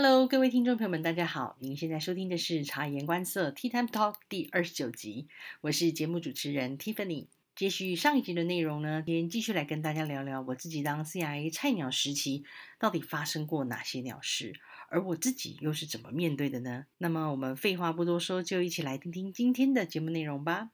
[0.00, 1.56] Hello，各位听众朋友们，大家好！
[1.58, 5.26] 您现在收听的是《察言观色 Tea Time Talk》第二十九集，
[5.60, 7.26] 我是节目主持人 Tiffany。
[7.56, 12.44] 接续上一集的内容呢，今天继续来跟大家聊聊我自己当 CIA 菜鸟时期
[12.78, 14.52] 到底发生过哪些鸟事，
[14.88, 16.84] 而我自己又是怎么面对的呢？
[16.98, 20.70] 那么我们废话不多说，就一起来听听今天的节目内容吧。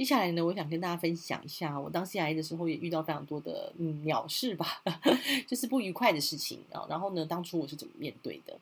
[0.00, 4.82] 接下来呢，我想跟大家分享一下，我当 C.I 的时候也遇到非常多的嗯鸟事吧，
[5.46, 6.86] 就是不愉快的事情啊。
[6.88, 8.58] 然后呢，当初我是怎么面对的？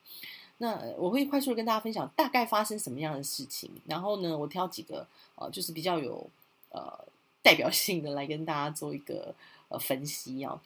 [0.56, 3.70] 那我会快速的跟大家分享大概发生什么样的事情。
[3.87, 5.06] 然后呢，我挑几个
[5.37, 6.28] 呃，就是比较有
[6.70, 6.92] 呃
[7.41, 9.33] 代表性的来跟大家做一个
[9.69, 10.61] 呃分析啊。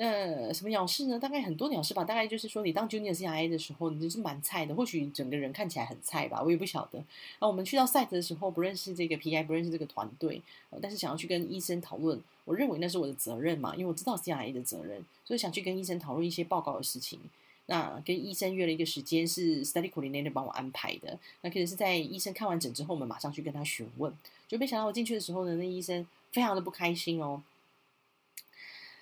[0.00, 1.18] 那什么鸟事呢？
[1.18, 2.04] 大概很多鸟事吧。
[2.04, 4.72] 大概就是说，你当 Junior CIA 的时候，你就是蛮菜的。
[4.72, 7.02] 或许整个人看起来很菜吧，我也不晓得。
[7.40, 10.40] 那我们去到 site 的时候，不认识这个 PI，不认识这个团队，
[10.80, 17.18] 但是想要去跟医生讨论，我认为那是我的责任嘛，因为我知道 CIA 的责任，所以想去跟医生讨论一些报告的事情。
[17.66, 21.18] 那跟医生约了一个时间，是 Study Coordinator 帮我安排的。
[21.42, 24.10] 那可能是在医生看完诊之后，我们马上去跟他询问。
[24.46, 27.42] 就没想到我进去的时候呢，那医生非常的不开心哦。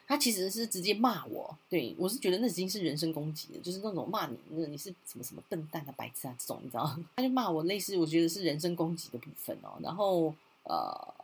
[0.07, 6.97] 他其实是直接骂我，对我是觉得那已经是人身攻击了，就是那种骂你，那你是什么什么笨蛋啊、白痴啊这种，你知道？
[7.17, 9.71] 他就骂我，类似我觉得是人身攻击的部分哦。
[9.81, 11.15] 然后呃，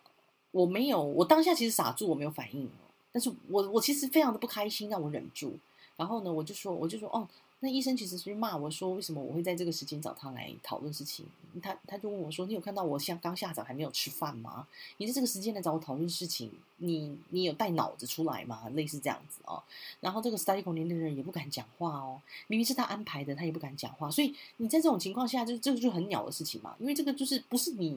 [0.51, 2.69] 我没有，我当下其实傻住，我没有反应。
[3.13, 5.57] 但是我我其实非常的不开心，让我忍住。
[5.97, 7.29] 然后呢，我就说，我就说，哦。
[7.65, 11.25] 那医生其实是骂我说，为什么我会在这个时间找他来讨论事情？
[11.63, 14.67] 他他就问我说：“你有看到我像刚下早还没有吃饭吗？
[14.97, 18.69] 你在这个时间来找我讨论事情，你你有带脑子出来吗？
[18.75, 19.63] 类似这样子哦。
[20.01, 24.11] 然后这个 study 空间的人也不敢讲话哦，明明是他安排的，他也不敢讲话。
[24.11, 26.75] 所以你在这种情况下，就这个就很鸟的事情嘛。
[26.81, 27.97] 因为这个就是不是你，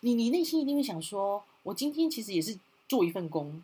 [0.00, 3.62] 你你内心一定会想说，我今天其实也是做一份工，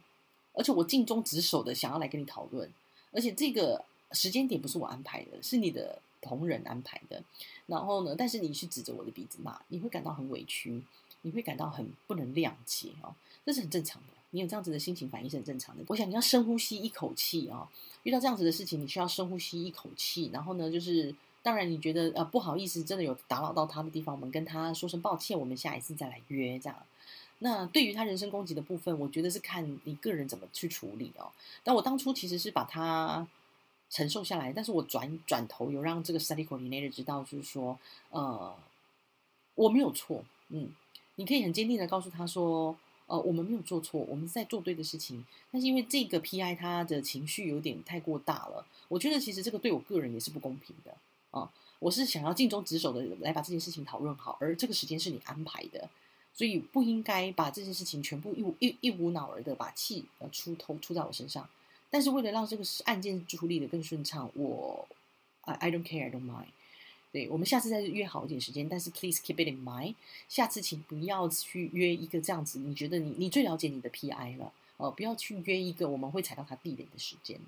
[0.55, 2.73] 而且我尽忠职守的想要来跟你讨论，
[3.13, 3.85] 而且这个。
[4.15, 7.23] 时间点不是我安排的，是你的同仁安排的。
[7.67, 10.83] 然后呢，但是你去指着我的鼻子骂，你会感到很委屈，
[11.23, 13.15] 你会感到很不能谅解哦，
[13.45, 14.09] 这是很正常的。
[14.31, 15.83] 你有这样子的心情反应是很正常的。
[15.87, 17.67] 我想你要深呼吸一口气哦，
[18.03, 20.29] 遇到这样子的事情，你需要深呼吸一口气。
[20.33, 26.77] 然后呢，就是当然你觉得呃不好意思，真的有打扰到他的地方，我们跟他说声抱歉，我们下一次再来约这样。
[27.39, 31.31] 那对于他人身攻击的部分，我觉得是看你个人怎么去处理哦。
[31.63, 33.27] 但我当初其实是把他。
[33.95, 37.79] 承受下来，但是我转转头有让这个 study coordinator 知道，就是说，
[38.11, 38.53] 呃，
[39.55, 40.69] 我没有错，嗯，
[41.15, 45.25] 你可以很坚定的告诉他说，呃，我们没有做错，我们在做对的事情。
[45.53, 50.93] 但是因为这个 PI 他的情绪有点太过大了，我觉得其实这个对我个人也是不公平的
[51.31, 51.49] 啊。
[51.79, 55.89] 我是想要尽忠职守的来把这件事情讨论好，而这个时间是你安排的，
[56.33, 61.49] 所以不应该把这件事情全部一无一一股脑儿的把气呃出头出在我身上。
[61.95, 64.85] 但是为了让这个案件处理的更顺畅，我
[65.43, 66.49] I I don't care, I don't mind。
[67.13, 69.95] 对我们下次再约好一点时间，但是 please keep it in mind。
[70.29, 77.39] 下次请不要去约一个这样子，你觉得你你最了解你的 PI 了哦，不要去约一个我们会踩到他地雷的时间。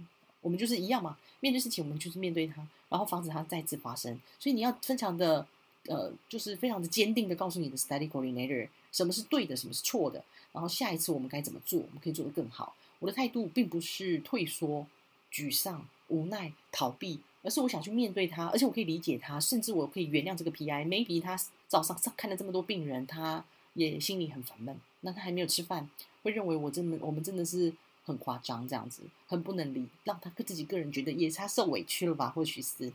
[0.41, 4.17] 我们就是一样嘛，面对事情我们就是面对它，然后防止它再次发生。
[4.39, 5.45] 所以你要非常的
[5.87, 12.77] 呃，就是非常的坚定的告诉你的 study coordinator 什么是对的，什么是错的，然后下一次我们该怎么做，我们可以做得更好。
[12.99, 14.87] 我的态度并不是退缩、
[15.33, 20.87] 沮丧、无奈、逃避，而是我想去面对他，而且我可以理解他，甚至我可以原谅这个 PI。
[20.87, 24.79] Maybe 他早上看了这么多病人，他也心里很烦闷。
[25.01, 25.89] 那他还没有吃饭，
[26.23, 27.73] 会认为我真的我们真的是
[28.05, 32.31] 很夸张，这样子很不能理，让他自己个人觉得也是他受委屈了吧？
[32.31, 32.93] 或许是。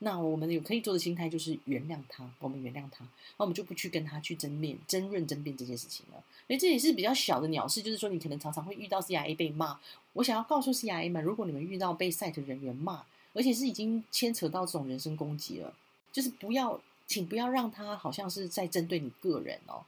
[0.00, 3.04] 那我们有可以做的心态就是原谅他，我们原谅他，
[3.36, 6.22] 那我们就不去跟他去争辩、争论、争辩这件事情了。
[6.46, 9.80] 所以这也是比较小的鸟事，就是说你可能常常会遇到 CIA 被骂。
[10.12, 13.04] 我想要告诉 CIA 们，如果你们遇到被 site 人员骂，
[13.34, 15.74] 而且是已经牵扯到这种人身攻击了，
[16.12, 19.82] 就是不要，请不要让他好像是在针对你个人哦。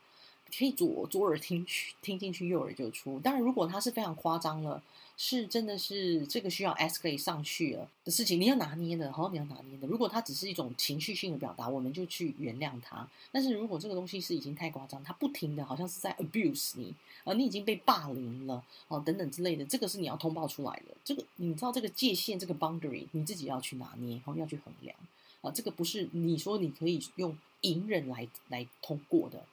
[0.59, 3.21] 可以左左耳听去听进去，右耳就出。
[3.21, 4.83] 当然，如果他是非常夸张了。
[5.23, 9.87] 是真的是这个需要 escalate 上去了的事情，你要拿捏的，好，你要拿捏的。
[9.87, 13.07] 如果它只是一种情绪性的表达，我们就去原谅它。
[13.31, 16.95] 但是如果这个东西是已经太夸张，它不停的好像是在 abuse 你，
[17.25, 20.97] 呃，你已经被霸凌了，哦，等等之类的，这个是你要通报出来的。
[21.05, 24.97] 这个你知道这个界限，这个 boundary 你自己要去拿捏，然后要去衡量
[25.43, 29.45] 啊，这个不是你说你可以用隐忍来来通过的。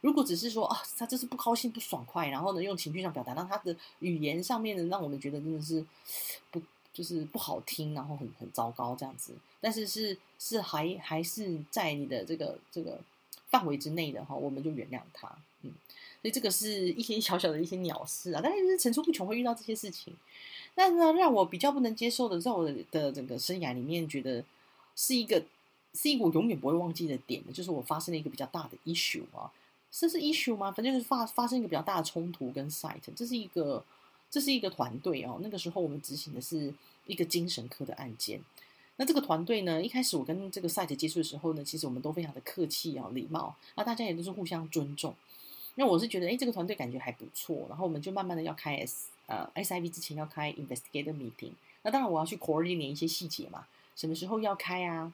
[0.00, 5.84] 如果只是说啊，他就是不高兴、不爽快，然后呢，用情绪上表达，让他的语言上面呢，让我们觉得真的是
[6.50, 6.60] 不
[6.92, 9.32] 就是不好听，然后很很糟糕这样子。
[9.60, 13.00] 但是是是还还是在你的这个这个
[13.48, 15.28] 范围之内的哈，我们就原谅他。
[15.62, 15.70] 嗯，
[16.20, 20.12] 所以这个是一些 小小的一些鸟事啊，但是层出不穷会遇到这些事情。
[20.74, 24.42] 但呢，让我比较不能接受的，在我的整个生涯里面，觉得
[24.96, 25.44] 是一个
[25.94, 29.52] 是一个我永远不会忘记的点的，就是我发生了一个比较大的 issue 啊，
[29.92, 30.72] 这是 issue 吗？
[30.72, 33.84] 反正就是发发生一个比较大的冲突跟 site，这是一个
[34.30, 35.38] 这是一个团队哦。
[35.42, 36.74] 那个时候我们执行的是
[37.06, 38.40] 一个精神科的案件。
[38.96, 45.14] 那这个团队呢，一开始我跟这个 site 接触的时候呢，其实我们都非常的客气啊，礼貌，那大家也都是互相尊重。
[45.76, 51.52] 那我是觉得，哎，这个团队感觉还不错，然后我们就慢慢的要开 S 呃 SIV 之前要开 investigator meeting。
[51.82, 53.66] 那当然我要去 coordinate 一些细节嘛，
[53.96, 55.12] 什么时候要开啊？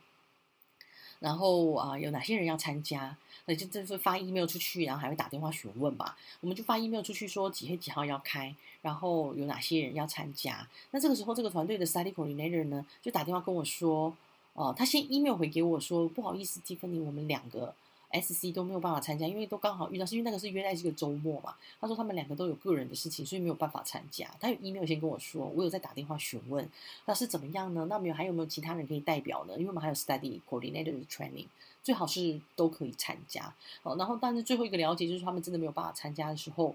[1.21, 3.17] 然后啊，有哪些人要参加？
[3.47, 6.17] 那就就是发 email 出去，然后还会打电话询问吧。
[6.41, 10.69] 我们就发 email 出去说几月几号要开，然后有哪些人要参加。
[10.91, 14.15] 那这个时候，这个团队的 study coordinator 呢，就打电话跟我说，
[14.53, 17.75] 哦，他先 email 回给我说，不好意思蒂芬尼我们两个。
[18.11, 21.55] S C 都没有办法参加，因为都刚好遇到，是因为那个是约在这个周末嘛。
[21.81, 24.31] 他说他们两个都有个人的事情，所以没有办法参加。
[24.41, 26.67] 他有 email 先跟我说，我有在打电话询问，
[27.05, 27.87] 那是怎么样呢？
[27.91, 29.55] 那没有还有没有其他人可以代表呢？
[29.55, 31.47] 因为我们还有 study coordinator 的 training，
[31.83, 33.55] 最好是都可以参加。
[33.83, 36.75] 哦，然后但是最后一个了解就是他们真的没有办法参加的时候，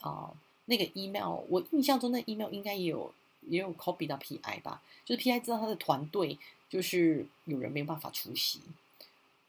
[0.00, 0.32] 啊，
[0.64, 6.38] 那个 email 我印象中那 email 应该也有也有 copy 到 P I 吧，就是 P I 知道他的团队
[6.70, 8.60] 就是有人没有办法出席。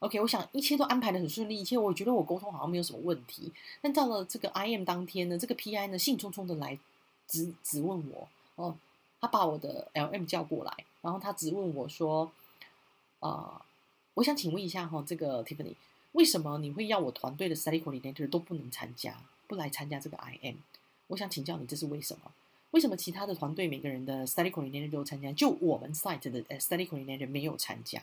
[0.03, 3.49] OK，我想一切都安排的很顺利，一切我觉得我沟通好像没有什么问题。
[3.79, 6.77] 但到了这个 IM 当天呢，这个 PI 呢兴冲冲的来
[7.25, 8.75] 直直问我哦，
[9.21, 12.29] 他把我的 LM 叫过来，然后他直问我说
[13.21, 13.61] ：“啊，
[14.15, 15.73] 我想请问一下哈，这个 Tiffany，
[16.11, 19.17] 为什么你会要我团队的 Study Coordinator 都不能参加，
[19.47, 20.55] 不来参加这个 IM？
[21.07, 22.33] 我想请教你，这是为什么？
[22.71, 28.01] 为什么其他的团队每个人的 Study Coordinator 都参加，就我们 Site 的 Study Coordinator 没有参加？”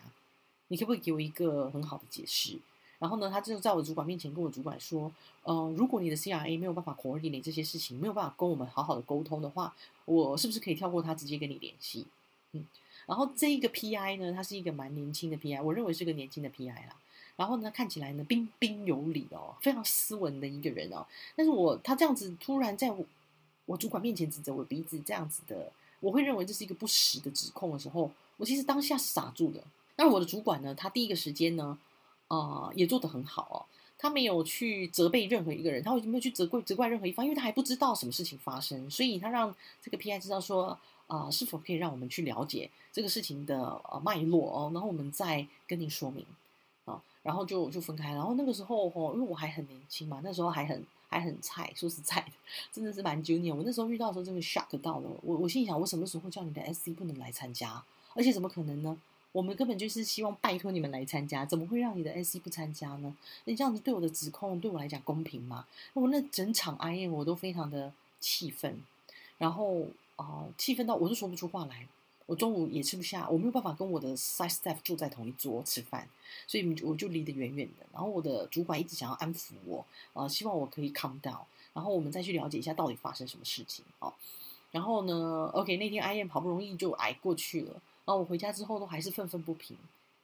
[0.70, 2.56] 你可不可以给我一个很好的解释？
[3.00, 5.10] 然后呢，他就在我主管面前跟我主管说
[5.42, 9.74] ：“呃，如果你的 CRA 没有办法 coordinate 这些事情，没有办法跟我们好好的沟通的话，
[10.04, 12.06] 我是不是可以跳过他，直接跟你联系？”
[12.52, 12.64] 嗯，
[13.06, 16.94] 然后这一个 PI 呢，他是一个蛮年轻的 PI，我认为是个年轻的 PI 啦。
[17.36, 21.06] 然后呢，看起来呢彬彬有礼哦，非常斯文的一个人哦。
[21.34, 23.02] 但是我他这样子突然在我
[23.64, 29.64] 我主管面前指着我鼻子这样子的，我会认为这是一个不实的指控的时候，我其实当下傻住的。
[30.00, 30.74] 那我的主管呢？
[30.74, 31.78] 他第一个时间呢，
[32.28, 33.60] 啊，也做得很好哦。
[33.98, 37.22] 他没有去责备任何一个人，他为什么没有去责怪责怪任何一方？
[37.22, 40.18] 因为他还不知道什么事情发生，所以他让这个 P.I.
[40.18, 46.24] 知道说，啊，是否可以让我们去了解这个事情的呃脉络哦，然后我们再跟您说明
[46.86, 48.14] 啊，然后就就分开。
[48.14, 52.32] 然后那个时候哦，因为我还很年轻嘛，那时候还很还很菜，说实在的，
[52.72, 53.54] 真的是蛮 junior。
[53.54, 55.10] 我那时候遇到时候，真的 shock 到了。
[55.20, 56.94] 我我心想，我什么时候叫你的 S.C.
[56.94, 57.84] 不能来参加？
[58.14, 58.96] 而且怎么可能呢？
[59.32, 63.16] 我们根本就是希望拜托你们来参加，怎么会让你的 SC 不参加呢？
[63.44, 65.66] 你这样子对我的指控，对我来讲公平吗？
[65.92, 68.82] 我那整场 IM 我都非常的气愤，
[69.38, 69.86] 然后
[70.16, 71.86] 啊，气愤到我都说不出话来。
[72.26, 76.08] 我中午也吃不下，我没有办法跟我的 side staff 坐在同一桌吃饭，
[76.46, 77.84] 所以我就离得远远的。
[77.92, 81.40] 然后我的主管一直想要安抚我，啊，希望我可以 calm down，
[81.72, 84.12] 然后我们再去了解一下到底发生什么事情哦。
[84.70, 87.82] 然后呢，OK，那天 IM 好不容易就挨过去了。
[88.10, 89.76] 然后我回家之后都还是愤愤不平，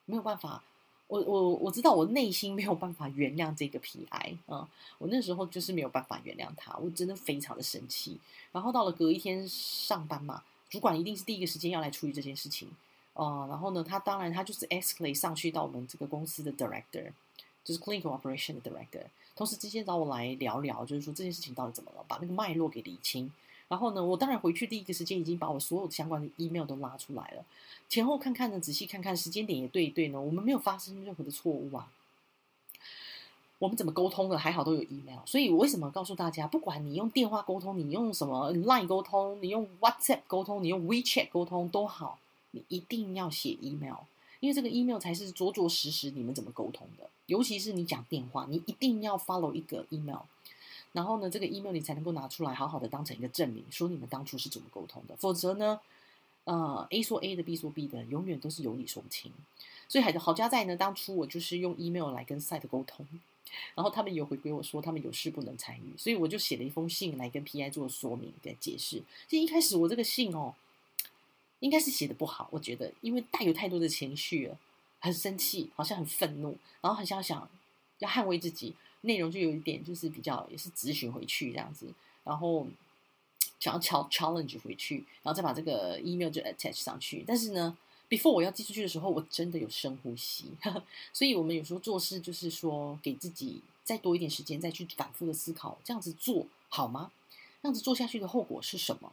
[0.06, 0.60] 没有办法，
[1.06, 4.68] 我我我知道我内心没有办法原谅这个 PI 啊，
[4.98, 8.18] 我那时候就是没有办法原谅他，我真的非常的生气。
[8.50, 12.68] 然后到了隔一天上班嘛，主管一定是第一个时间要来处理这件事情
[13.14, 13.46] 啊。
[13.46, 17.12] 然后呢，他当然他就是 escalate 上去到我们这个公司的 director，
[17.62, 19.04] 就是 clinical operation 的 director，
[19.36, 23.30] 同时之间找我来聊聊，就是说这件事情到底怎么了，把那个脉络给理清。
[23.68, 27.44] 然后呢，我当然回去第一个时间已经把我所有相关的 email 都拉出来了，
[27.88, 31.90] 前后看看呢，仔细看看时间点也对一对呢，我们没有发生任何的错误啊。
[33.58, 34.38] 我们怎么沟通的？
[34.38, 35.18] 还好都有 email。
[35.24, 42.18] 所以我为什么告诉大家，不管你用电话沟通，你用什么 line 沟通，你用 WhatsApp 沟通，你用 WeChat 沟通都好，
[42.50, 43.96] 你一定要写 email，
[44.40, 47.08] 因为这个 email 才是着着实实你们怎么沟通的。
[47.24, 50.20] 尤其是你讲电话，你一定要 follow 一个 email。
[50.96, 55.14] 然后呢，这个 email 你才能够拿出来，好好的当成一个证明，说你们当初是怎么沟通的。
[55.16, 55.78] 否则呢，
[56.44, 59.30] 呃，A 说 A 的，B 说 B 的，永远都是有理说不清。
[59.88, 63.06] 所以好好家在呢，当初我就是用 email 来跟 site 沟通，
[63.74, 69.02] 然后他们有回归我说他们有事不能参与，所以我就写了一封信来跟 PI 做说明跟解释。
[69.28, 70.54] 其实一开始我这个信哦，
[71.60, 74.58] 应该是写的不好，我觉得，因为带有太多的情绪了，
[75.00, 77.46] 很生气，好像很愤怒，然后很想想
[77.98, 78.74] 要捍卫自己。
[79.06, 81.86] 内容就有一点，就是比较也是咨询回去这样子，
[82.24, 82.66] 然后
[83.58, 87.24] 想要 challenge 回去，然后再把这个 email 就 attach 上去。
[87.26, 87.76] 但是呢
[88.08, 90.44] ，before 我要寄出去的时候，我真的有深呼吸。
[91.12, 97.10] 所以，我们有时候做事就是说，给自己再多一点时间，再去反复的思考，这样子做好吗？
[97.62, 99.12] 这样子做下去的后果是什么？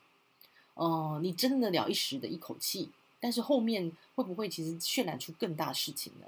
[0.75, 6.27] 呃，你争得了一时的一口气，但是后面会不会其实渲染出更大事情呢？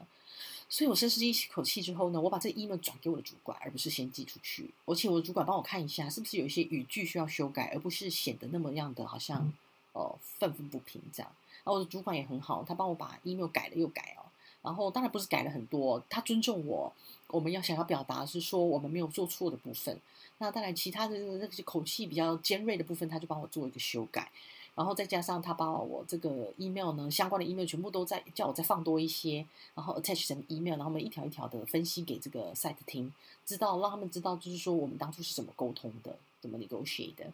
[0.67, 4.73] 所以我深吸一口气之后呢，我把这个 email 转给我的主管，而不是先寄出去。
[4.83, 9.53] 我请我的主管帮我看一下，是不是有一些语句需要修改，而不是显得那么样的好像
[9.93, 11.31] 呃愤愤不平这样。
[11.63, 14.25] 然后我的主管也很好，他帮我把 email 改了又改哦。
[14.61, 16.91] 然后当然不是改了很多，他尊重我。
[17.27, 19.99] 我们要想要表达是说我们没有做错的部分。
[20.37, 24.31] 那当然其他的那些口气比较尖锐的部分，他就帮我做一个修改。
[24.75, 33.13] 然后再加上他把我这个 email 呢，相关的 email 全部都在叫我再放多一些，然后 attach 成 email，然后我们一条一条的分析给这个 site 听，
[33.45, 37.25] 知道让他们知道就是说我们当初是怎么沟通的，怎么 negotiate 的，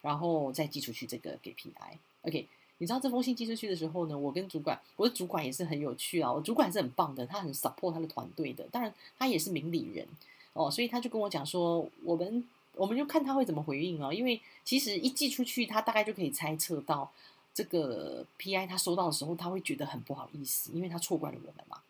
[0.00, 1.98] 然后再寄出去这个给 PI。
[2.22, 2.48] OK，
[2.78, 10.08] 你知道这封信寄出去的时候呢，我跟主管，我的主管也是很有趣啊，我主管是很棒的，他很 support 他的团队的，当然他也是明理人
[10.54, 12.48] 哦，所以他就跟我讲说我们。
[12.76, 17.10] 我们就看他会怎么回应哦，因为其实一寄出去，他大概就可以猜测到
[17.54, 21.80] 这个 PI 他收到的时候，他会觉得很不好意思，因为他错怪了我们嘛，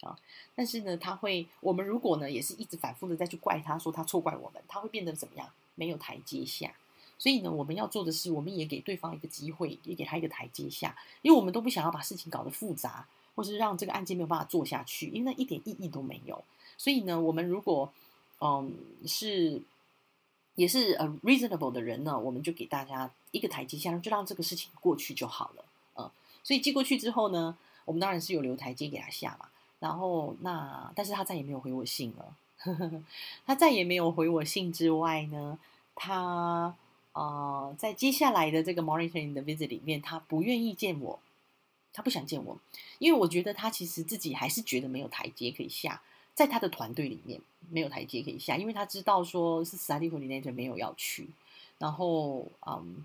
[0.00, 0.18] 啊，
[0.54, 5.46] 但是呢，他会，我们如果呢也是一直反复的再去怪他说他错怪我们，他会变得怎么样？
[5.74, 6.74] 没有台阶下，
[7.18, 16.42] 所以呢，我们要做的是，我们也给对方一个机会，也给他一个台阶下，因为我们都不想要把事情搞得复杂，或是让这个案件没有办法做下去，因为那一点意义都没有。
[16.78, 17.92] 所以呢，我们如果
[18.40, 18.74] 嗯
[19.06, 19.60] 是。
[20.54, 25.64] 也是呃 reasonable 的人呢，我们就给大家一个台阶下，就让这个事情过去就好了，
[25.96, 26.10] 嗯，
[26.42, 29.48] 所以寄过去之后呢，我们当然是有留台阶给他下嘛。
[29.78, 32.36] 然后那，但是他再也没有回我信了，
[33.46, 35.58] 他再也没有回我信之外呢，
[35.94, 36.76] 他
[37.14, 41.18] 呃在接下来的这个 monitoring 的 visit 里面，他不愿意见我，
[41.94, 42.58] 他不想见我，
[42.98, 46.02] 因为我觉得他其实自己还是觉得没有台阶可以下。
[46.40, 51.28] 在他的团队里面没有台阶可以下，因为他知道说是 study coordinator 没有要去，
[51.76, 53.04] 然后嗯，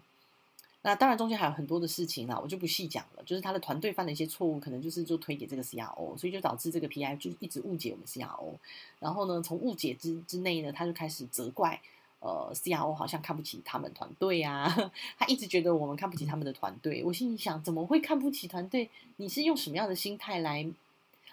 [0.83, 3.23] 那当然中间还有很多的事情啦，我就不细讲了。
[3.25, 8.53] 就是他的团队犯了一些错误，可能就是就推给这个 CRO，所以就导致这个 PI 就一直误解我们 CRO。
[9.01, 11.81] 然后呢，从误解之之内呢，他就开始责怪
[12.21, 14.73] 呃 CRO 好像看不起他们团队啊，
[15.19, 17.03] 他一直觉得我们看不起他们的团队。
[17.03, 18.89] 我心里想，怎么会看不起团队？
[19.17, 20.65] 你是用什么样的心态来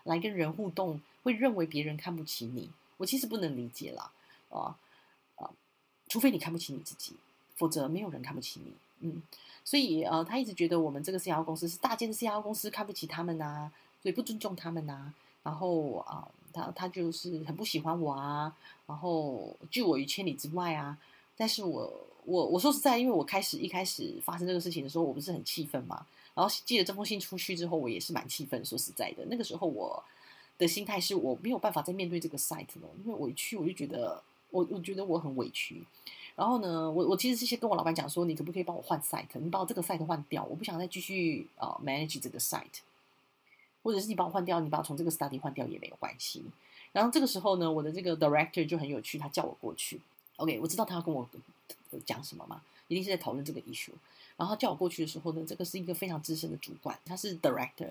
[0.03, 1.01] 来跟人互动？
[1.23, 4.11] 会认为别人看不起你，我其实不能理解啦，
[4.51, 4.77] 啊
[5.37, 5.51] 啊，
[6.09, 7.15] 除非你看不起你自己，
[7.57, 8.73] 否则没有人看不起你。
[9.01, 9.23] 嗯，
[9.65, 13.71] 所以呃，他一直觉得我们这个 CRO 公司是大间的 CRO 公司，看不起他们呐，
[14.03, 15.13] 所以不尊重他们呐。
[15.43, 18.55] 然后啊，他他就是很不喜欢我啊，
[18.87, 20.97] 然后拒我于千里之外啊。
[21.37, 21.93] 但是我
[22.25, 26.07] 我我说实在，因为我开始一开始发生这个事情的时候，我不是很气愤嘛。
[26.35, 28.65] 然后寄了这封信出去之后，我也是蛮气愤。
[28.65, 30.03] 说实在的，那个时候我。
[30.63, 35.83] 的心态是我没有办法再面对这个 site 了，因为委屈，我就觉得我我觉得我很委屈。
[36.35, 39.27] 然后呢，我我其实是先跟我老板讲说，你可不可以帮我换 site？
[39.35, 42.81] 你把我这个 site 换掉，我不想再继续啊 manage 这个 site，
[43.83, 46.45] 或者是你帮我换掉，你把我从这个 study 换掉也没有关系。
[46.93, 50.01] 然后这个时候呢，我的这个 director 就很有趣，他叫我过去。
[50.37, 51.29] OK，我知道他要跟我
[52.07, 53.93] 讲什么嘛，一定是在讨论这个 issue。
[54.43, 57.87] 然后叫我过去的时候呢，这个是一个非常资深的主管，他是 director。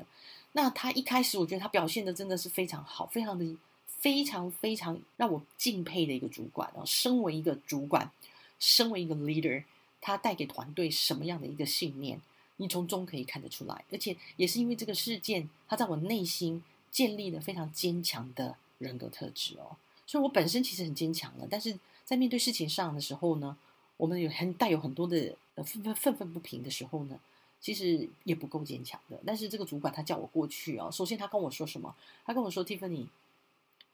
[0.51, 6.69] 那他一开始我觉得他表现的真的是非常好，非常的非常非常让我敬佩的一个主管。
[6.73, 8.11] 然后，身为一个主管，
[8.59, 9.63] 身为一个 leader，
[10.01, 12.19] 他带给团队什么样的一个信念，
[12.57, 13.85] 你从中可以看得出来。
[13.89, 19.77] 而且也是因为这个事件，他在我内心建立了非常坚强的人格特质哦。
[20.05, 23.55] 所以我本身其实很坚强的，但是在面对事情上的时候呢，
[23.95, 25.33] 我们有很带有很多的。
[25.63, 27.19] 愤愤愤愤不平的时候呢，
[27.59, 29.19] 其实也不够坚强的。
[29.25, 31.95] 但是这个主管他叫我过去啊，首先他跟我说什么？
[32.25, 33.07] 他跟我说：“Tiffany，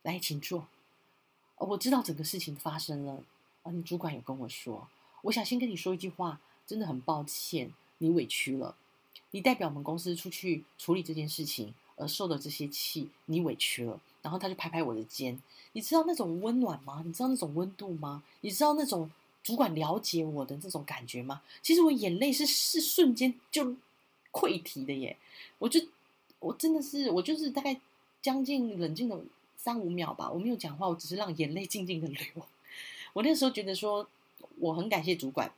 [0.04, 0.68] 来，请坐。
[1.58, 3.24] 我知道整个事情发生了
[3.64, 4.88] 啊，你主管有跟我说，
[5.24, 8.76] 我想先跟你说一句话，真的很抱歉，你委屈了，
[9.32, 17.02] 你代表我们公司出去处理这件事情而受的这些气，你委屈了。”然后他就拍拍我的肩，你知道那种温暖吗？
[17.06, 18.24] 你知道那种温度吗？
[18.42, 19.10] 你知道那种？
[19.48, 21.42] 主管了解我的这种感觉吗？
[21.62, 23.74] 其实我眼泪是是瞬间就
[24.34, 25.16] 溃堤的耶！
[25.58, 25.80] 我就
[26.40, 27.80] 我真的是我就是大概
[28.22, 29.18] 将近冷静了
[29.56, 32.20] 三五秒吧，我没有讲话，我只是让眼泪静静的流。
[33.16, 34.06] 我那时候觉得说，
[34.60, 35.50] 我很感谢主管，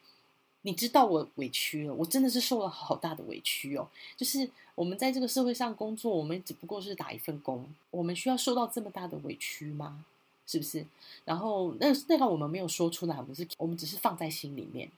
[0.62, 3.90] 你知道我委屈了，我真的是受了好大的委屈哦。
[4.16, 10.06] 就是我们在这个社会上工作，我们只不过是打一份工，我们需要受到这么大的委屈吗？
[10.50, 10.84] 是不是？
[11.26, 14.90] 然后那那个我们没有说出来，我们是我们只是放在心里面。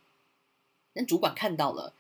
[0.94, 1.94] 那主管看到了，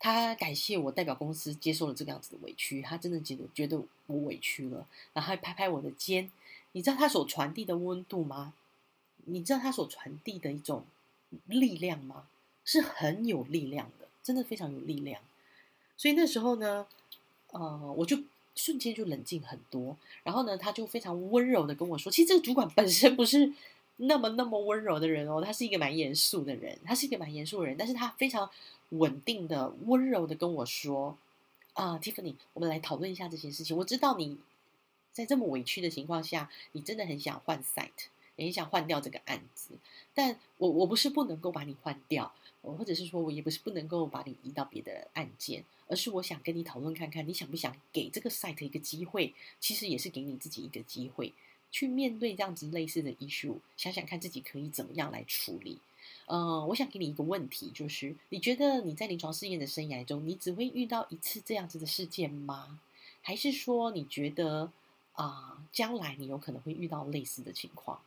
[0.00, 6.32] 他感谢我代表公司接受了这个样子的委屈，他真的觉得觉得我委屈了，然后还拍拍我的肩，
[6.72, 8.52] 你知道他所传递的温度吗？
[9.26, 10.84] 你知道他所传递的一种
[11.46, 12.26] 力量吗？
[12.64, 15.22] 是很有力量的，真的非常有力量。
[15.96, 16.88] 所以那时候呢，
[17.52, 18.18] 呃，我就
[18.56, 19.96] 瞬间就冷静很多。
[20.24, 23.52] 然后呢，他就非常温柔的跟我说：“其实这个主管本身不是
[23.98, 28.50] 那么那么温柔的人哦，他是一个蛮严肃的人，他是一个蛮严肃的人，但是他非常
[28.88, 31.16] 稳定的、温柔的跟我说
[31.74, 33.76] ：‘啊，Tiffany，我们来讨论一下这件事情。
[33.76, 34.38] 我知道你
[35.12, 39.74] 在这么委屈的情况下，你真的很想换 site，也想换掉这个案子，
[40.14, 42.32] 但我我不是不能够把你换掉。’
[42.74, 49.34] 或者是说，我也不是不能够把你移到别的案件，而是我想跟你讨论看看，你想不想给这个 site 一个机会？
[49.60, 51.32] 其实也是给你自己一个机会，
[51.70, 55.78] 去面对这样子类似的医术想想看自己可以怎么样来处理。
[56.26, 62.80] 嗯，我想给你一个问题，就是你觉得你在临床试验的生涯中，你只会遇到一次这样子的事件吗？
[63.22, 64.70] 还是说你觉得
[65.12, 68.00] 啊，将来你有可能会遇到类似的情况？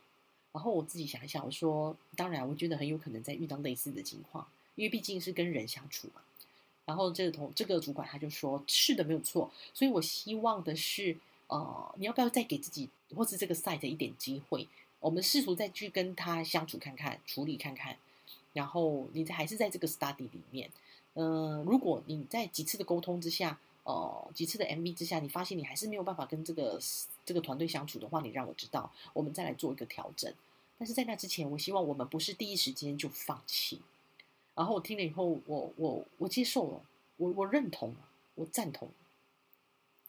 [0.51, 6.21] 然后我自己想一想，我说，当然，我觉得很有可能在遇到类似的情况，因为毕竟是跟人相处嘛。
[6.85, 9.51] 然后这个同这个主管他就说，是的，没有错。
[9.75, 11.15] 所以我希望的是，
[11.47, 14.67] 呃，你要不要再给自己或是这个 site 一点机会？
[14.99, 17.95] 我们试图再去跟他相处看看，处理看看。
[18.53, 20.71] 然后你还是在这个 study 里面，
[21.13, 26.79] 嗯，如果你在几次的沟通之下，呃，几次的 MV 之下，你发现你还是没有办法跟这个。
[27.25, 30.33] 这个团队相处的话，你让我知道，我们再来做一个调整。
[30.79, 33.79] 但是在那之前，我希望我们不是第一时间就放弃。
[34.55, 36.81] 然后我听了以后，我我我接受了，
[37.17, 37.93] 我我认同，
[38.33, 38.89] 我赞同，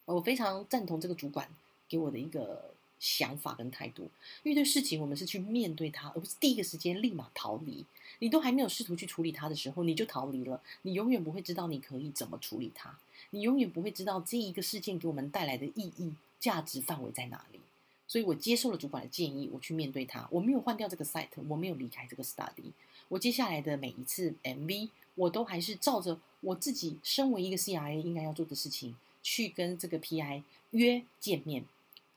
[0.05, 1.47] 我非常赞同这个主管
[1.87, 4.09] 给我的一个想法跟态度。
[4.43, 7.83] 遇对事情，我们是去面对它，而不是第一个时间立马逃离。
[8.19, 12.97] 你都还没有试图去处理它的时候，你就逃离了，你永远不会知道你可以怎么处理它，
[13.31, 16.13] 你永远不会知道这一个事件给我们带来的意义。
[16.39, 17.59] 价值范围在哪里？
[18.07, 20.27] 所以我接受了主管的建议，我去面对它。
[20.31, 22.71] 我没有换掉这个 site，我没有离开这个 study。
[23.09, 31.63] 我接下来的每一次 MV，我都还是照着我自己身为一个 CRA 应该要做的事情，去跟这个 PI 约见面。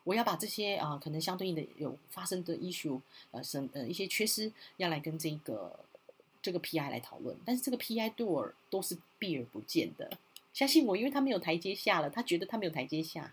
[0.05, 5.81] 我要把这些啊，可能相对应的有发生的 issue，呃，什呃一些缺失，要来跟这个
[6.43, 7.35] 这个 PI 来讨论。
[7.45, 10.11] 但是这个 PI 对我都是避而不见的。
[10.53, 13.33] 相信我，因为他没有台阶下了，他觉得他没有台阶下。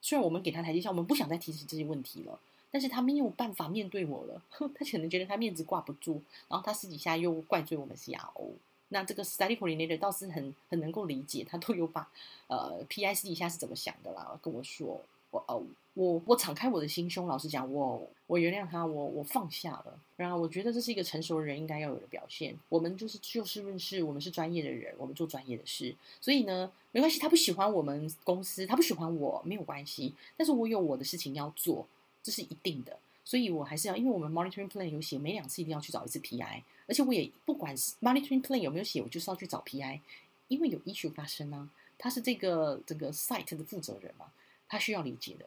[0.00, 4.42] 虽然我们给他台阶下，我们不想再提起这些问题了，但是他没有办法面对我了。
[4.50, 8.52] 他可能觉得他面子挂不住，然后他私底下又怪罪我们 CRO。
[8.88, 12.10] 那这个 study coordinator 倒是很很能够理解，他都有把
[12.46, 15.02] 呃 PI 私底下是怎么想的啦，跟我说。
[15.30, 15.60] 我哦，
[15.96, 19.98] 我我敞开我的心胸，老实讲，我我原谅他，我我放下了。
[20.14, 22.54] 然后我觉得这是一个成熟的人应该要有的表现。
[22.68, 25.96] 我们就是就事论事，我们是专业的人，我们做专业的事。
[26.20, 30.12] 所以呢，没关系，他不喜欢我们公司，他不喜欢我，没有关系。
[30.36, 31.86] 但是我有我的事情要做，
[32.22, 32.98] 这是一定的。
[33.24, 36.62] 所以我还是要，因为我们 monitoring plan 有写，每两次一定要去找一次 PI。
[36.86, 40.00] 而且我也不管 monitoring plan 有没有写，我就是要去找 PI，
[40.48, 44.26] 因为有 issue 发生啊，他是这个这个 site 的负责人嘛。
[44.68, 45.46] 他需要理解的，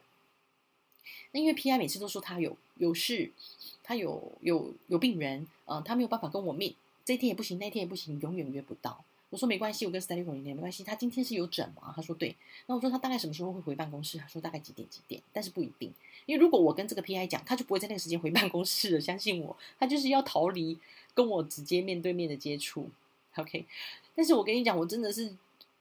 [1.32, 3.30] 那因为 P I 每次都说他有有事，
[3.82, 9.04] 他有有有病人，嗯，他没有办法跟我面，这天也不行，那天也不行，永远约不到。
[9.30, 10.82] 我说没关系，我跟 Study 联系没关系。
[10.82, 11.92] 他今天是有诊嘛？
[11.94, 12.34] 他说对。
[12.66, 14.18] 那我说他大概什么时候会回办公室？
[14.18, 15.92] 他说大概几点几点，但是不一定，
[16.26, 19.00] 因为如果我跟这个 P I 讲，他就不会在那个时间回办公室了。
[19.00, 20.76] 相信我，他就是要逃离
[21.14, 22.90] 跟我直接面对面的接触。
[23.36, 23.64] OK，
[24.16, 25.32] 但是我跟你讲，我真的是。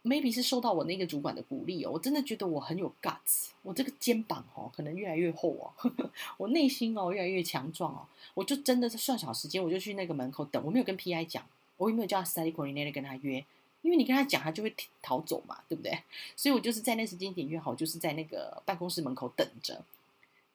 [0.09, 5.91] Maybe 是受到我那个主管的鼓励哦，我真的觉得我很有 guts，我这个肩膀哦可能越来越厚哦，
[6.37, 11.45] 我内心哦越来越强壮哦，我就真的是算小时间，我就去那个门口等，我没有跟 PI 讲，
[11.77, 13.45] 我也没有叫 study coordinator 跟他约，
[13.83, 15.99] 因为你跟他讲，他就会逃走嘛，对不对？
[16.35, 19.83] 所以我就是在那时间点约好，就是在那个办公室门口等着，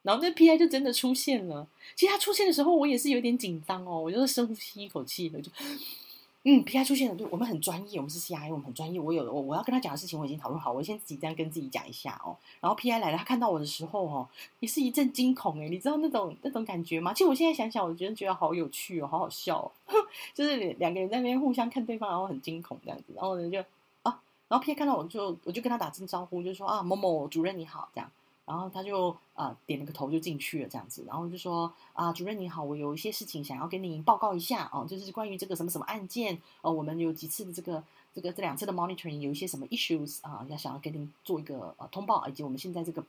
[0.02, 1.66] 然后那 PI 就真的出现了。
[1.94, 5.50] 其实他出现的时候，我也是有点紧张哦，我就是深呼吸一口气，我就。
[6.46, 6.84] 嗯，P.I.
[6.84, 9.00] 出现了，对我们很专业，我们是 C.I.，我们很专业。
[9.00, 12.36] 我有我我要跟他讲的事情，我已经讨论好，我先自己这样跟自己讲一下哦。
[12.60, 12.98] 然后 P.I.
[12.98, 14.28] 来了，他看到我的时候哦，
[14.60, 17.14] 也是一阵惊恐哎，你知道那种那种感觉吗？
[17.14, 19.72] 其实我现在想想，我觉得觉得好有趣哦，好好笑哦，
[20.34, 23.04] 就是两个人在那边互相看对方，然后很惊恐这样子。
[23.14, 23.58] 然后呢就
[24.02, 24.74] 啊，然后 P.I.
[24.74, 28.10] 看到我就我就跟他打声招呼，就说啊某某主任你好这样。
[28.46, 37.82] 然后他就啊点了个头就进去了这样子，然后就说啊主任你好，我有一些事情想要跟您报告一下哦，就是关于这个什么什么案件呃，我们有几次的这个
[38.14, 43.04] 这个这两次的 monitoring 有一些什么 issues 啊，要想要跟您做一个呃通报，以及我们现在这个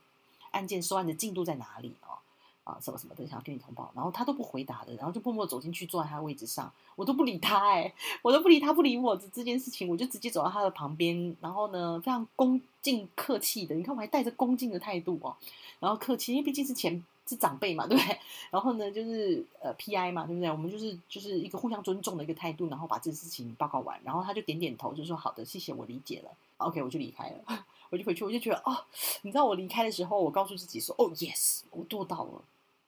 [0.52, 2.18] 案件收案的进度在哪里哦？
[2.66, 15.36] 啊，什么什么的，想要跟你通报，然后他都不回答的，然后就默默走进去，坐在他的位置上，我都不理他，哎，我都不理他，不理我这这件事情，我就直接走到他的旁边，然后呢，非常恭敬客气的，你看我还带着恭敬的态度哦，
[15.78, 18.18] 然后客气，因为毕竟是前是长辈嘛，对不对？
[18.50, 20.50] 然后呢，就是呃 PI 嘛，对不对？
[20.50, 26.30] 我们就是就是一个互相尊重的一个态度，然后把这事情报告完，然后他就点点头，就说好的，谢谢，我理解了。
[26.58, 28.76] OK，我就离开了， 我就回去，我就觉得哦，
[29.22, 32.42] 你知道我离开的时候，我告诉自己说，哦，yes，我做到了，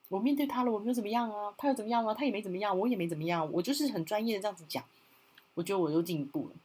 [0.09, 2.13] 我面对他了，我没有怎么样啊，他又怎么样啊？
[2.13, 4.83] 他也没怎么样，我也没怎么样，我就是很专业的这样子讲，
[5.53, 6.55] 我觉得我又进步了，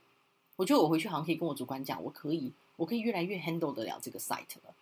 [0.57, 4.75] 我觉得我回去好像可以跟我主管讲，我可以，我可以越来越 handle 得了这个 site 了。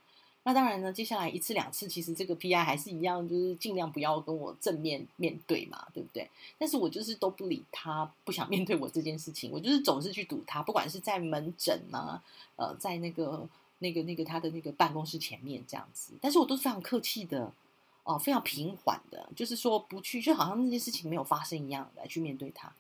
[0.44, 6.28] 那当然呢，接下来一次两次，其实这个 PI 还是一样，就是尽量不要跟我正面面对嘛，对不对？
[6.58, 12.20] 但是我就是都不理他，不想面对我这件事情，我就是总是去堵他，不管是在门诊啊，
[12.56, 13.48] 呃，在那个
[13.78, 17.52] 那个那个他的那个办公室前面这样子，但是我都是非常客气的，
[18.04, 22.72] 哦，非常平缓的，就是说不去，就好像那件事情没有发生一样来去面对它。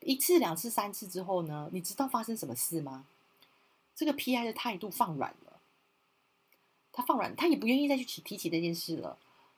[0.00, 3.04] 一次、两次、三次之后呢，你知道发生什么事吗？
[3.94, 5.60] 这个 PI 的态度放软了。
[6.92, 9.16] 他放软，他也不愿意再去提提起这件事了，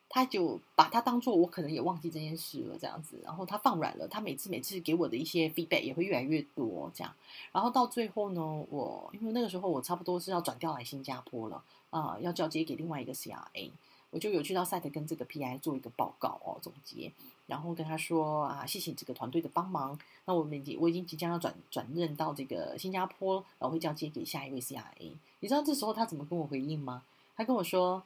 [0.08, 7.14] 他就把他当做我可能也忘记这件事了这样子，然后他放软了，他每次每次给我的一些 feedback 也会越来越多这样，
[7.52, 13.70] 然后到最后呢，我因为那个时候我差不多是要转调来新加坡了啊，要交接给另外一个 CRA，
[14.12, 17.10] 我就有去到 site 跟这个 PI 做一个报告哦总结，
[17.46, 27.02] 然后跟他说啊，谢谢这个团队的帮忙，那我们已经我已经即将要转转任到这个新加坡，然后会交接给下一位 CRA，你知道这时候他怎么跟我回应吗？
[27.34, 28.02] 他跟我说：“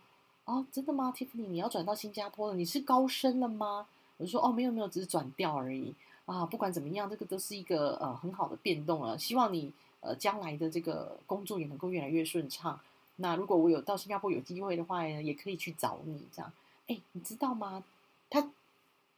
[0.47, 1.49] 哦，真的吗，Tiffany？
[1.49, 2.55] 你要转到新加坡了？
[2.55, 3.89] 你是高升了吗？”
[4.19, 5.93] 我就说：“哦，没有没有，只是转调而已
[6.27, 6.47] 啊。
[6.47, 9.19] 不管怎么样，这个都是一个呃很好的变动了。
[9.19, 12.79] 希望你呃将来的这个工作也能够越来越顺畅。
[13.17, 16.53] 那如果我有到新加坡有机会的话呢，也可以去找你这样。
[16.87, 17.85] 哎，你知道吗？
[18.31, 18.51] 他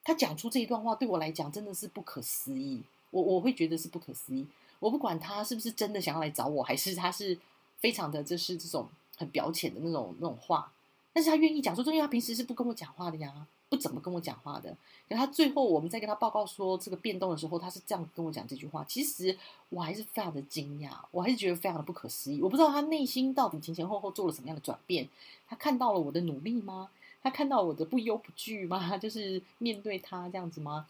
[0.03, 2.83] 他讲出这一段话对我来讲真的是不可思议。
[3.11, 4.47] 我我会觉得是不可思议。
[4.81, 7.39] 我不管他是不是真的想要来找我，还是他是
[7.79, 10.71] 非常的就是这种。”很表浅的那种那种话，
[11.13, 14.77] 但是他愿意讲说，因为他平时是不跟我讲话的呀，不怎么跟我讲话的。
[15.09, 18.85] 可他最后我们在跟他报告说这个变动的时候，他是这样跟我讲这句话。
[18.85, 19.37] 其实
[19.69, 22.43] 我还是非常的惊讶，我还是觉得非常的不可思议。
[22.43, 25.09] 我不知道他内心到底前前后后做了什么样的转变。
[25.47, 26.91] 他看到了我的努力吗？
[27.23, 28.97] 他看到我的不忧不惧吗？
[28.99, 30.87] 就是面对他这样子吗？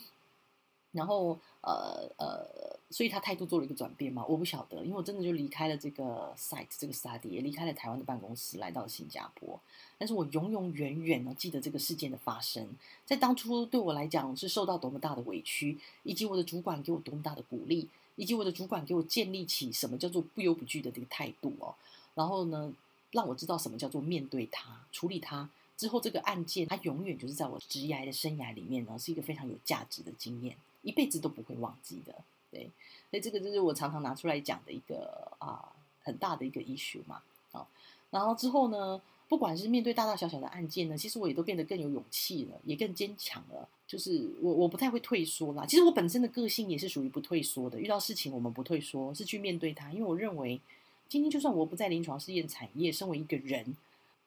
[0.92, 4.24] 然后，呃呃，所以他态度做了一个转变嘛？
[4.26, 9.60] 我不晓得，因为我真的就离开了这个 site 这个 study，也离开了台湾的办公室，来到了新加坡。
[9.98, 12.66] 但是我永永远远呢记得这个事件的发生，
[13.04, 21.74] 在当初对我来讲是受到多么大的委屈，以及我的主管给我多么大的鼓励，以及我的主管给我建立起什么叫做不忧不惧的这个态度哦。
[22.14, 22.72] 然后呢，
[23.10, 30.56] 让我知道什么叫做面对他，处理他之后，这个案件它永远就是在我职涯的生涯里面呢，是一个非常有价值的经验。
[30.82, 32.14] 一辈子都不会忘记的，
[32.50, 32.70] 对，
[33.10, 37.66] 所以这个就是我常常拿出来讲的一个啊很大的一个 issue 嘛，啊，
[38.10, 43.68] 然后之后呢，不管是面对大大小小的案件呢，其实我也都变得更有勇气了，也更坚强了。
[43.86, 50.60] 就是我我不太会退缩啦，其实我本身的个性也是属于不退缩的，遇到事情我们不退缩，是去面对它，因为我认为
[51.08, 53.76] 今天就算我不在临床试验产业，身为一个人，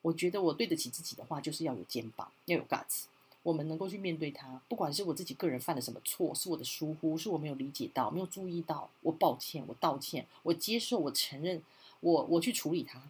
[0.01, 3.03] 我觉得我对得起自己的话，就是要有肩膀，要有 guts。
[3.43, 11.60] 我们能够去面对它，不管是我自己个人犯了什么错，是我的疏忽，是我没有理解到、没有注意到，我抱歉，我道歉，我接受，我承认，
[12.01, 13.01] 我我去处理它，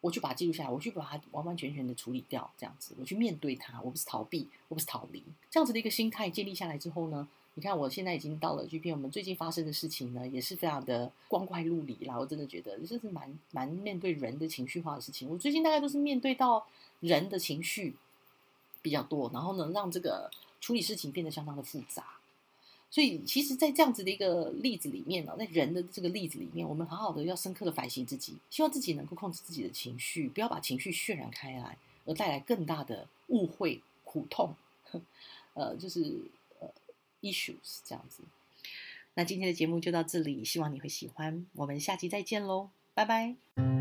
[0.00, 16.66] 我去把它记录下来，我去把它完完全全的处理掉，这样子，我去面对它，我不是逃避，我不是逃离，这样子的一个心态建立下来之后呢，你看我现在已经到了 G P，我们最近发生的事情呢，也是非常的光怪陆离啦，我真的觉得这是蛮蛮面对人的情绪化的事情，我最近大概都是面对到
[17.00, 17.94] 人的情绪。
[18.86, 22.04] 比较多，然后呢，让这个处理事情变得相当的复杂。
[22.88, 34.54] 所以，其实，在这样子的一个例子里面呢，在人的这个例子里面，我们好好的要深刻的反省自己，希望自己能够控制自己的情绪，不要把情绪渲染开来，而带来更大的误会、苦痛，
[35.54, 36.22] 呃，就是
[36.60, 36.68] 呃
[37.22, 38.22] ，issues 这样子。
[39.14, 43.75] 那今天的节目就到这里，希望你会喜欢，我们下期再见喽，拜拜。